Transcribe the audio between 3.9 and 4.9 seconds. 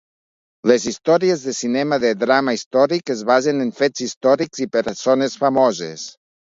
històrics i